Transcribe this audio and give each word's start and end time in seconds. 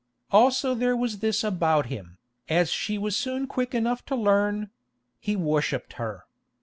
Also 0.31 0.73
there 0.73 0.97
was 0.97 1.19
this 1.19 1.43
about 1.43 1.85
him, 1.85 2.17
as 2.49 2.71
she 2.71 2.97
was 2.97 3.15
soon 3.15 3.45
quick 3.45 3.75
enough 3.75 4.03
to 4.03 4.15
learn: 4.15 4.71
he 5.19 5.35
worshipped 5.35 5.93
her. 6.01 6.25